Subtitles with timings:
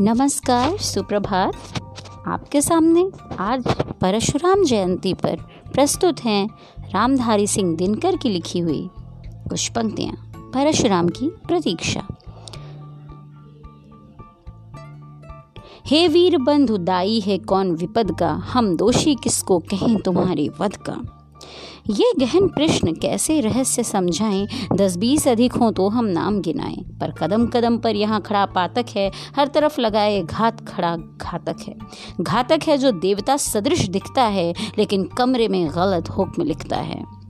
[0.00, 1.52] नमस्कार, सुप्रभात।
[2.26, 3.64] आपके सामने आज
[4.00, 5.36] परशुराम जयंती पर
[5.74, 6.48] प्रस्तुत हैं
[6.80, 8.90] रामधारी सिंह दिनकर की लिखी हुई
[9.26, 12.06] कुछ पंक्तियाँ परशुराम की प्रतीक्षा।
[15.86, 18.32] हे वीर बंधु दाई है कौन विपद का?
[18.32, 21.15] हम दोषी किसको कहें तुम्हारी वध का?
[21.90, 24.48] ये गहन प्रश्न कैसे रहस्य समझाएँ?
[24.72, 28.86] दस बीस अधिक हों तो हम नाम गिनाएँ। पर कदम कदम पर यहाँ खड़ा पातक
[28.96, 31.74] है, हर तरफ़ लगाए घात खड़ा घातक है।
[32.20, 37.25] घातक है जो देवता सदृश दिखता है, लेकिन कमरे में गलत हुक्म लिखता है।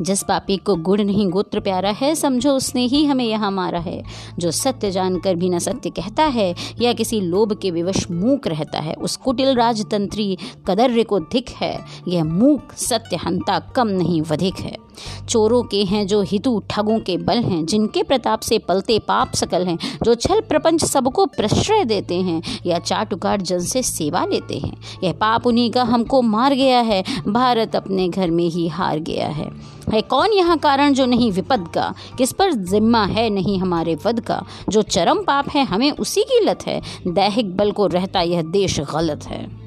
[0.00, 4.02] जिस पापी को गुड़ नहीं, गोत्र प्यारा है, समझो उसने ही हमें यहाँ मारा है।
[4.38, 8.78] जो सत्य जानकर भी न सत्य कहता है, या किसी लोभ के विवश मूक रहता
[8.78, 14.54] है, उस कुटिल राजतंत्री कदर्य को धिक है। यह मूक सत्य हंता कम नहीं, वधिक
[14.54, 14.84] है।
[15.28, 19.66] चोरों के हैं जो हितु, ठगों के बल हैं, जिनके प्रताप से पलते पाप सकल
[19.66, 24.76] हैं, जो छल प्रपंच सबको प्रश्रय देते हैं, या चाटुकाट जन से सेवा लेते हैं।
[25.04, 29.28] यह पाप उन्हीं का हमको मार गया है, भारत अपने घर में ही हार गया
[29.28, 31.94] है। है कौन यहाँ कारण जो नहीं विपद का?
[32.18, 34.44] किस पर जिम्मा है नहीं हमारे वध का?
[34.68, 38.80] जो चरम पाप है, हमें उसी की लत है। दैहिक बल को रहता यह देश
[38.80, 39.63] गलत है।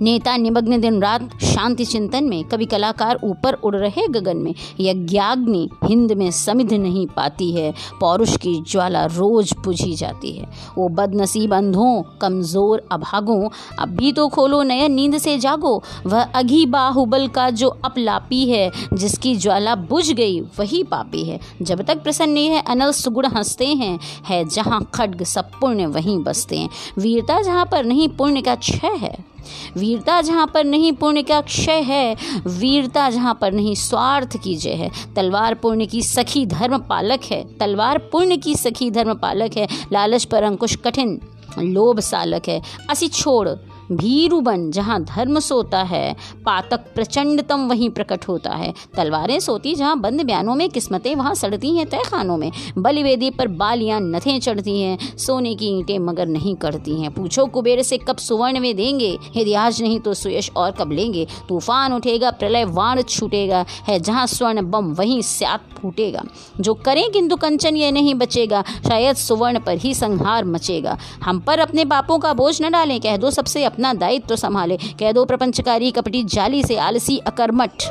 [0.00, 5.68] नेता निमग्न दिन रात शांति चिंतन में कभी कलाकार ऊपर उड़ रहे गगन में। यज्ञाग्नि
[5.84, 10.46] हिंद में समिध नहीं पाती है, पौरुष की ज्वाला रोज बुझी जाती है।
[10.78, 16.66] वो बदनसीब अंधों, कमज़ोर अभागों, अब भी तो खोलो नयन नींद से जागो। वह अघी
[16.66, 22.36] बाहुबल का जो अपलापी है, जिसकी ज्वाला बुझ गई, वही पापी है। जब तक प्रसन्न
[22.36, 27.68] है, अनल सुगुण हँसते हैं। है जहाँ खड्ग, सब पुण्य वहीं बसते हैं। वीरता जहाँ
[27.72, 29.32] पर नहीं, पुण्य का क्षय है।
[29.76, 34.70] वीरता जहाँ पर नहीं, पुण्य का क्षय है। वीरता जहाँ पर नहीं, स्वार्थ की जय
[34.70, 39.68] है। तलवार पुण्य की सखी धर्म पालक है। तलवार पुण्य की सखी धर्म पालक है।
[39.92, 41.20] लालच पर अंकुश कठिन,
[41.58, 43.48] लोभ सालक है। असी छोड़
[43.96, 50.00] भीरु बन जहाँ धर्म सोता है, पातक प्रचंडतम वहीं प्रकट होता है। तलवारें सोती जहाँ
[50.00, 54.80] बंद बयानों में, किस्मतें वहाँ सड़ती हैं तय खानों में। बलिवेदी पर बालियाँ नथें चढ़ती
[54.80, 59.18] हैं, सोने की ईंटें मगर नहीं करती हैं। पूछो कुबेर से कब सुवर्ण में देंगे?
[59.36, 61.26] यदि आज नहीं तो सुयश और कब लेंगे?
[61.48, 66.22] तूफ़ान उठेगा, प्रलय वाण छूटेगा, है जहाँ स्वर्ण बम वहीं स्यात फूटेगा।
[66.60, 71.58] जो करें किंतु कंचन ये नहीं बचेगा, शायद सुवर्ण पर ही संहार मचेगा। हम पर
[71.58, 75.24] अपने पापों का बोझ न डालें, कह दो सबसे अपना दायित्व तो संभाले। कह दो
[75.24, 77.84] प्रपंचकारी कपटी जाली से आलसी अकर्मठ,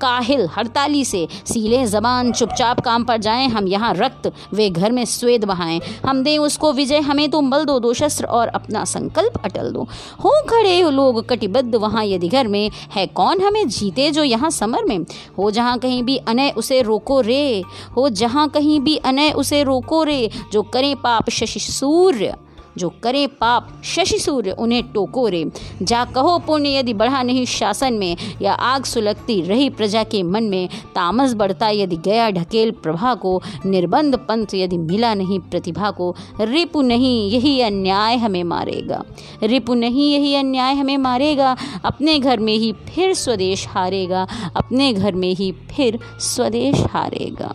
[0.00, 5.04] काहिल हड़ताली से सीले जबान, चुपचाप काम पर जाएँ, हम यहाँ रक्त, वे घर में
[5.04, 9.40] स्वेद बहाएँ। हम दें उसको विजय, हमें तुम बल दो दो शस्त्र और अपना संकल्प
[9.44, 9.86] अटल दो।
[10.24, 14.84] हो खड़े लोग कटिबद्ध वहाँ यदि घर में, है कौन हमें जीते जो यहाँ समर
[14.84, 14.98] में?
[15.38, 17.62] हो जहाँ कहीं भी अनय उसे रोको रे,
[17.96, 22.34] हो जहाँ कहीं भी अनय उसे रोको रे, जो करें पाप शशि सूर्य।
[22.78, 25.50] जो करे पाप, शशि सूर्य उन्हें टोको रे
[25.82, 30.44] जा कहो पुण्य यदि बढ़ा नहीं शासन में, या आग सुलगती रही प्रजा के मन
[30.44, 36.16] में, तामस बढ़ता यदि गया ढकेल प्रभा को, निर्बंध पंथ यदि मिला नहीं प्रतिभा को,
[36.40, 39.04] रिपु नहीं यही अन्याय हमें मारेगा।
[39.42, 44.26] रिपु नहीं यही अन्याय हमें मारेगा, अपने घर में ही फिर स्वदेश हारेगा,
[44.56, 47.54] अपने घर में ही फिर स्वदेश हारेगा।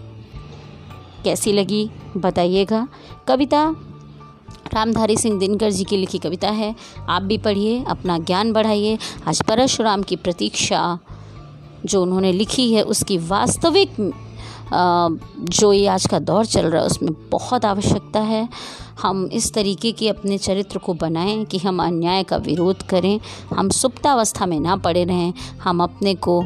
[1.24, 1.90] कैसी लगी?
[2.18, 2.88] बताइएगा।
[3.28, 3.76] कविता
[4.74, 6.76] रामधारी सिंह दिनकर जी की लिखी कविता है।
[7.10, 11.00] आप भी पढ़िए, अपना ज्ञान बढ़ाइए। आज परशुराम की प्रतीक्षा
[11.86, 13.96] जो उन्होंने लिखी है, उसकी वास्तविक
[14.74, 18.48] जो ये आज का दौर चल रहा है, उसमें बहुत आवश्यकता है।
[19.02, 23.20] हम इस तरीके की अपने चरित्र को बनाएँ कि हम अन्याय का विरोध करें।
[23.54, 25.34] हम सुप्तावस्था में ना पड़े रहें।
[25.64, 26.44] हम अपने को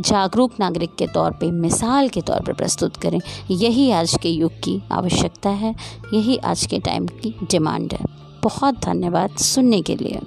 [0.00, 3.20] जागरूक नागरिक के तौर पे, मिसाल के तौर पर प्रस्तुत करें।
[3.50, 5.74] यही आज के युग की आवश्यकता है।
[6.14, 8.06] यही आज के टाइम की डिमांड है।
[8.42, 10.20] बहुत धन्यवाद सुनने के लिए।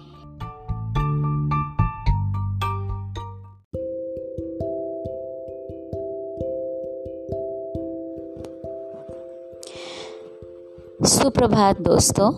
[11.05, 12.31] सुप्रभात दोस्तों,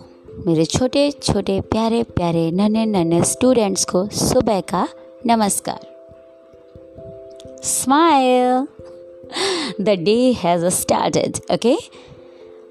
[0.46, 4.88] मेरे छोटे छोटे प्यारे प्यारे नन्हे नन्हे स्टूडेंट्स को सुबह का
[5.26, 5.91] नमस्कार।
[7.64, 8.66] Smile
[9.80, 11.78] the day has started okay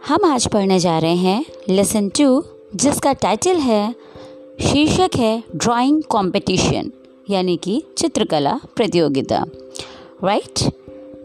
[0.07, 2.43] हम आज पढ़ने जा रहे हैं लेसन टू
[2.75, 3.95] जिसका टाइटल है,
[4.61, 6.91] शीर्षक है ड्राइंग कंपटीशन
[7.29, 9.45] यानी कि चित्रकला प्रतियोगिता
[10.23, 10.71] राइट right?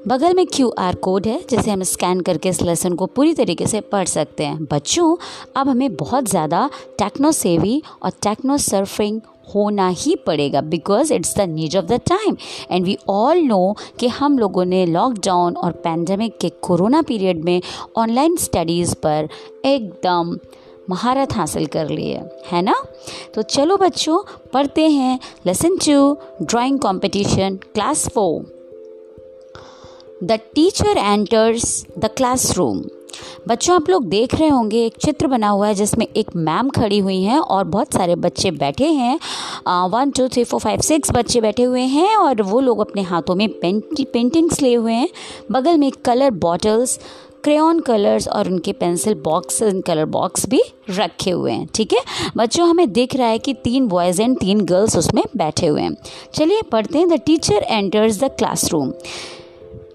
[0.09, 3.67] बगल में क्यू आर कोड है, जिसे हम स्कैन करके इस लेसन को पूरी तरीके
[3.67, 5.17] से पढ़ सकते हैं। बच्चों,
[5.57, 6.69] अब हमें बहुत ज़्यादा
[6.99, 9.21] टेक्नो सेवी और टेक्नो सर्फिंग
[9.55, 12.37] होना ही पड़ेगा because it's the need of the time
[12.71, 17.61] and we all know कि हम लोगों ने लॉकडाउन और पैंडमिक के कोरोना पीरियड में
[17.97, 19.29] ऑनलाइन स्टडीज़ पर
[19.65, 20.37] एकदम
[20.91, 22.75] महारत हासिल कर ली है है ना?
[23.35, 24.19] तो चलो बच्चों,
[24.53, 26.13] पढ़ते हैं। Lesson two
[26.43, 28.55] drawing competition class four
[30.25, 31.65] the teacher enters
[31.99, 32.79] the classroom
[33.49, 36.99] बच्चों, आप लोग देख रहे होंगे, एक चित्र बना हुआ है जिसमें एक मैम खड़ी
[36.99, 39.19] हुई हैं और बहुत सारे बच्चे बैठे हैं।
[39.91, 43.35] One two three four five six बच्चे बैठे हुए हैं और वो लोग अपने हाथों
[43.35, 45.09] में पेंट पेंटिंग्स लिए हुए हैं।
[45.53, 46.99] बगल में कलर बॉटल्स
[47.45, 52.01] क्रेन कलर्स और उनके पेंसिल बॉक्स कलर बॉक्स भी रखे हुए हैं, ठीक है?
[52.37, 55.97] बच्चों, हमें दिख रहा है कि तीन बॉयज़ एंड तीन गर्ल्स उसमें बैठे हुए हैं।
[56.35, 58.93] चलिए, पढ़ते हैं। The teacher enters the classroom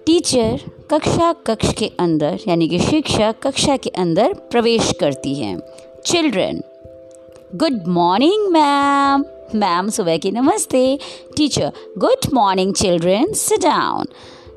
[0.06, 0.60] teacher
[0.90, 5.58] कक्षा कक्ष के अंदर, यानी कि शिक्षक कक्षा के अंदर प्रवेश करती है।
[6.06, 6.62] Children,
[7.54, 9.24] good morning ma'am.
[9.54, 10.98] Ma'am सुबह की नमस्ते।
[11.36, 14.06] Teacher, good morning children, sit down.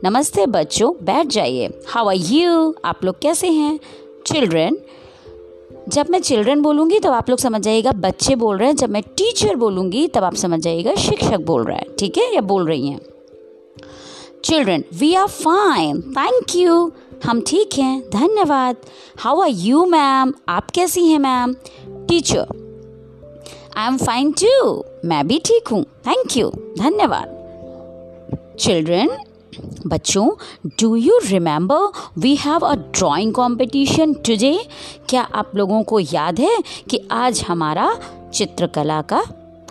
[0.03, 2.75] नमस्ते बच्चों, बैठ जाइए। How are you?
[2.85, 3.79] आप लोग कैसे हैं?
[4.27, 4.77] चिल्ड्रन,
[5.89, 9.01] जब मैं चिल्ड्रन बोलूँगी तब आप लोग समझ जाइएगा बच्चे बोल रहे हैं। जब मैं
[9.01, 12.35] टीचर बोलूँगी तब आप समझ जाइएगा शिक्षक बोल रहा है। ठीक है?
[12.35, 12.99] या बोल रही हैं?
[14.45, 16.91] Children we are fine thank you
[17.25, 18.01] हम ठीक हैं.
[18.09, 18.75] धन्यवाद.
[19.19, 21.53] हाउ आर यू मैम आप कैसी हैं ma'am
[22.07, 22.45] teacher
[23.77, 25.83] I am fine too मैं भी ठीक हूँ.
[26.07, 26.49] थैंक यू
[26.79, 27.31] धन्यवाद.
[28.59, 29.09] चिल्ड्रन
[29.87, 30.27] बच्चों
[30.81, 34.57] do you remember we have a drawing competition today
[35.09, 36.57] क्या आप लोगों को याद है
[36.89, 37.89] कि आज हमारा
[38.33, 39.23] चित्रकला का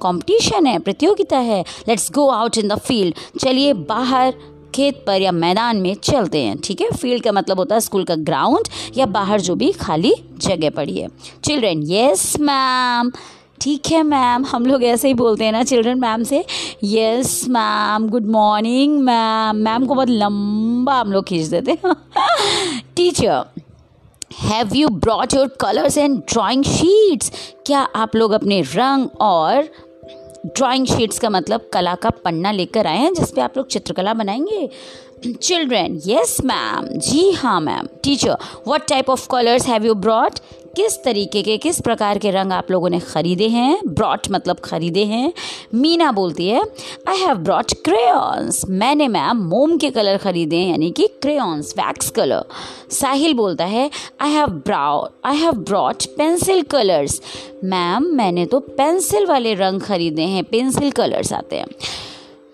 [0.03, 1.61] कंपटीशन है, प्रतियोगिता है?
[1.89, 4.35] Let's go out in the field चलिए बाहर
[4.75, 6.91] खेत पर या मैदान में चलते हैं, ठीक है?
[6.91, 10.99] फ़ील्ड का मतलब होता है स्कूल का ग्राउंड या बाहर जो भी खाली जगह पड़ी
[10.99, 11.09] है।
[11.45, 13.13] चिल्ड्रेन यस मैम
[13.61, 16.45] ठीक है मैम हम लोग ऐसे ही बोलते हैं ना चिल्ड्रन मैम से।
[16.85, 21.95] Yes ma'am good morning ma'am ma'am को बहुत लंबा हम लोग खींच देते हैं।
[22.97, 23.45] Teacher
[24.41, 27.33] have you brought your colours and drawing sheets
[27.67, 29.69] क्या आप लोग अपने रंग और
[30.47, 34.15] ड्राइंग शीट्स का मतलब कला का पन्ना लेकर आए हैं, जिस पे आप लोग चित्रकला
[34.15, 34.69] बनाएँगे।
[35.33, 38.37] चिल्ड्रेन यस मैम जी हाँ ma'am teacher
[38.67, 40.39] what type of colours have you brought
[40.77, 43.79] किस तरीके के, किस प्रकार के रंग आप लोगों ने ख़रीदे हैं?
[43.87, 45.33] ब्रॉट मतलब ख़रीदे हैं।
[45.75, 46.63] मीना बोलती है
[47.09, 52.11] आई हैव ब्रॉट क्रेयॉन्स मैंने मैम मोम के कलर ख़रीदे हैं, यानी कि क्रेयॉन्स वैक्स
[52.11, 52.45] कलर
[52.93, 53.91] साहिल बोलता है
[54.21, 57.21] I have brow I have brought pencil colours
[57.65, 61.67] ma'am मैंने तो पेंसिल वाले रंग ख़रीदे हैं पेंसिल कलर्स आते हैं।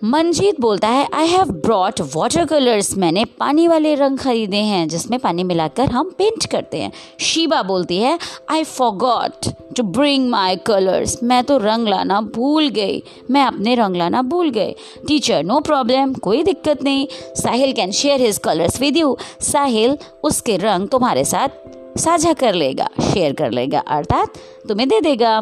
[0.03, 5.19] मंजीत बोलता है I have brought water colours मैंने पानी वाले रंग खरीदे हैं, जिसमें
[5.19, 6.91] पानी मिलाकर हम पेंट करते हैं.
[7.19, 8.17] शीबा बोलती है
[8.51, 13.01] I forgot to bring my colours मैं तो रंग लाना भूल गई.
[13.31, 14.71] मैं अपने रंग लाना भूल गई.
[15.07, 17.07] टीचर नो प्रॉब्लम कोई दिक्कत नहीं.
[17.35, 21.49] Sahil can share his colours with you Sahil, उसके रंग तुम्हारे साथ
[21.97, 25.37] साझा कर लेगा शेयर कर लेगा, अर्थात तुम्हें दे देगा।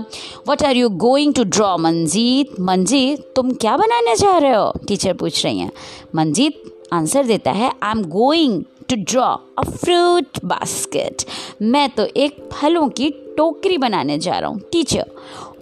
[0.48, 4.74] What are you going to draw Manjeet Manjeet तुम क्या बनाने जा रहे हो?
[4.88, 5.72] टीचर पूछ रही हैं।
[6.16, 6.64] मंजीत
[6.94, 9.26] आंसर देता है I am going to draw
[9.58, 11.26] a fruit basket
[11.62, 15.06] मैं तो एक फलों की टोकरी बनाने जा रहा हूँ। टीचर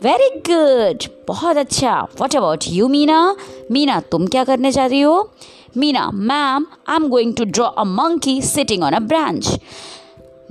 [0.04, 3.36] वेरी गुड बहुत अच्छा। What about you Meena
[3.72, 5.30] Meena तुम क्या करने जा रही हो?
[5.78, 9.48] Meena ma'am I am going to draw a monkey sitting on a branch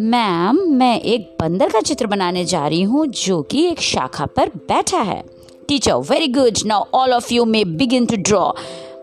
[0.01, 4.49] ma'am मैं एक बंदर का चित्र बनाने जा रही हूँ, जो कि एक शाखा पर
[4.69, 5.23] बैठा है।
[5.69, 8.53] Teacher very good now all of you may begin to draw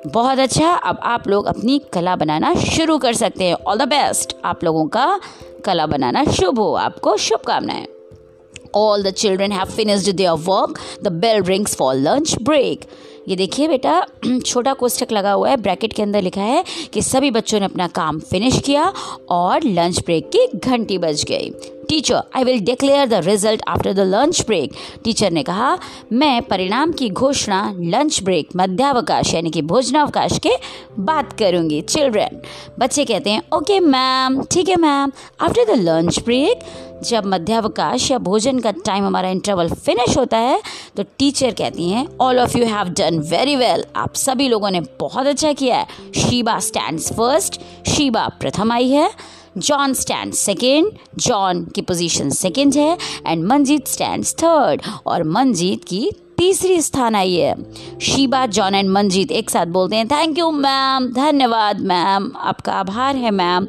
[0.08, 4.36] बहुत अच्छा। अब आप लोग अपनी कला बनाना शुरू कर सकते हैं। ऑल द बेस्ट
[4.46, 5.20] आप लोगों का
[5.66, 7.88] कला बनाना शुभ हो। आपको शुभकामनाएँ।
[8.76, 12.86] All the children have finished their work the bell rings for lunch break
[13.28, 14.06] ये देखिए बेटा,
[14.46, 16.64] छोटा कोष्टक लगा हुआ है, ब्रैकेट के अंदर लिखा है
[16.94, 18.94] कि सभी बच्चों ने अपना काम फिनिश किया
[19.30, 21.50] और लंच ब्रेक की घंटी बज गई।
[21.90, 24.74] Teacher I will declare the result after the lunch break
[25.04, 25.78] teacher ने कहा,
[26.14, 30.56] मैं परिणाम की घोषणा लंच ब्रेक मध्यावकाश, यानी कि भोजनावकाश के
[31.00, 32.42] बात करूँगी चिल्ड्रेन
[32.80, 35.12] बच्चे कहते हैं ओके मैम ठीक है ma'am
[35.42, 36.66] after the lunch break
[37.04, 40.62] जब मध्यावकाश या भोजन का टाइम हमारा इंटरवल फिनिश होता है
[40.98, 44.82] तो टीचर कहती हैं all of you have done very well आप सभी लोगों ने
[45.00, 45.88] बहुत अच्छा किया है.
[46.18, 49.10] शीबा स्टैंड फ़र्स्ट शीबा प्रथम आई है.
[49.58, 56.10] जॉन स्टैंड सेकेंड जॉन की पोजीशन सेकेंड है एंड मंजीत स्टैंड थर्ड और मंजीत की
[56.38, 57.56] तीसरी स्थान आई है।
[58.02, 63.16] शीबा जॉन एंड मंजीत एक साथ बोलते हैं थैंक यू मैम धन्यवाद मैम आपका आभार
[63.16, 63.68] है ma'am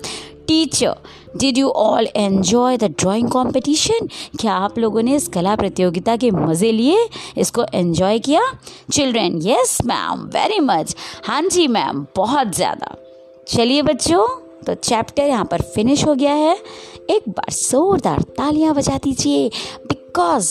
[0.48, 0.94] teacher
[1.38, 4.08] did you all enjoy the drawing competition
[4.40, 8.42] क्या आप लोगों ने इस कला प्रतियोगिता के मज़े लिए इसको एन्जॉय किया?
[8.92, 12.94] Children yes ma'am very much हाँ जी मैम बहुत ज़्यादा.
[13.48, 14.26] चलिए बच्चों
[14.64, 16.56] तो चैप्टर यहाँ पर फिनिश हो गया है।
[17.10, 19.48] एक बार जोरदार तालियाँ बजा दीजिए
[19.88, 20.50] बिकॉज़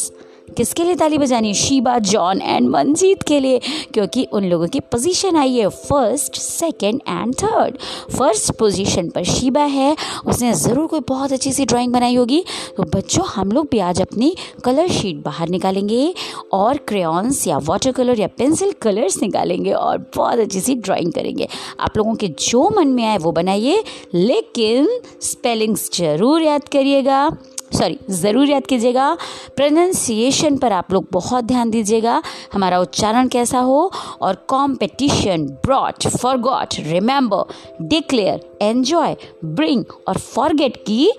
[0.54, 3.60] किसके लिए ताली बजानी शीबा, जॉन एंड मनजीत के लिए,
[3.94, 7.78] क्योंकि उन लोगों की पोजीशन आई है first second and third
[8.12, 9.96] first position पर शीबा है,
[10.26, 12.44] उसने ज़रूर कोई बहुत अच्छी सी ड्राइंग बनाई होगी।
[12.78, 16.14] तो बच्चों, हम लोग भी आज अपनी कलर शीट बाहर निकालेंगे
[16.54, 21.48] और क्रेयॉन्स या वाटर कलर या पेंसिल कलर्स निकालेंगे और बहुत अच्छी सी ड्राइंग करेंगे।
[21.80, 23.84] आप लोगों के जो मन में आए वो बनाइए,
[24.14, 24.88] लेकिन
[25.24, 27.30] स्पेलिंग्स ज़रूर याद करिएगा।
[27.74, 29.14] सॉरी ज़रूर याद कीजिएगा।
[29.56, 32.22] प्रोनाउंसिएशन पर आप लोग बहुत ध्यान दीजिएगा।
[32.54, 33.92] हमारा उच्चारण कैसा हो?
[34.22, 37.54] और competition brought forgot remember
[37.84, 39.16] declare enjoy
[39.46, 41.12] bring और फॉरगेट की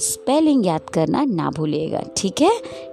[0.00, 2.50] स्पेलिंग याद करना ना भूलिएगा। ठीक है?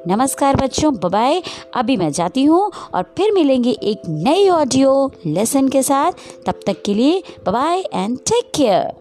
[0.07, 1.41] नमस्कार बच्चों बाय
[1.75, 6.11] अभी मैं जाती हूँ और फिर मिलेंगे एक नई ऑडियो लेसन के साथ।
[6.45, 8.93] तब तक के लिए बाय एंड टेक केयर